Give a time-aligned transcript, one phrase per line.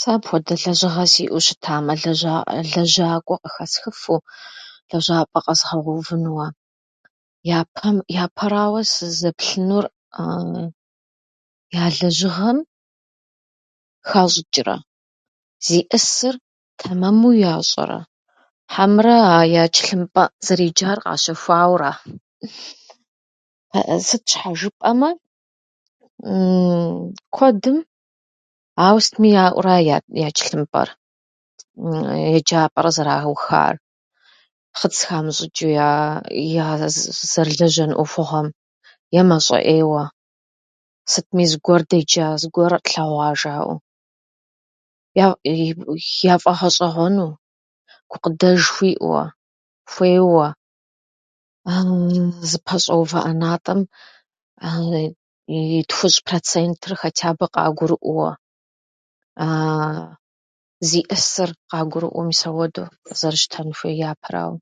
[0.00, 4.16] Сэ апхуэдэ лэжьыгъэ сиӏэу щытамэ, лэжьа- лэжьакӏуэ къыхэсхыфу,
[4.90, 6.46] лэжьапӏэ къэзгъэувынууэ,
[7.58, 9.84] япэм- япэрауэ сызэплъынур
[11.82, 12.58] я лэжьыгъэм
[14.08, 14.76] хащӏычӏрэ,
[15.66, 16.34] зиӏысыр
[16.78, 18.00] тэмэму ящӏэрэ,
[18.72, 21.92] хьэмэрэ а я чӏылъымпӏэ зэреджар къащэхуауэ ара?
[24.06, 25.10] Сыт щхьа жыпӏэмэ,
[27.34, 27.78] куэдым
[28.86, 29.76] ауэ сытми яӏэу ара
[30.26, 30.88] я чӏылъымпӏэр,
[32.36, 33.74] еджапӏэ къызэраухар,
[34.78, 36.22] хъыц хамыщӏычӏу я-
[36.66, 36.68] я
[37.30, 38.48] зэрылэжьэну ӏуэхугъуэм
[39.18, 40.04] е мащӏэ ӏейуэ.
[41.12, 43.76] Сытми зыгуэр деджа, зыгуэр тлъэгъуа жаӏэу.
[45.24, 45.40] я-
[46.34, 47.28] Яфӏэгъэщӏэгъуэну,
[48.10, 49.22] гукъыдэж хуиӏэуэ,
[49.92, 50.48] хуейуэ,
[51.72, 51.72] а
[52.50, 53.80] зыпэщӏэува ӏэнатӏэм
[55.56, 55.58] и
[55.88, 58.30] тхущӏ процентыр хотябы къагурыӏуэуэ,
[59.44, 59.46] а
[60.88, 64.56] зиӏысыр къагурыӏуэу мис ауэдэу зэрыщытын хуейр япэрауэ.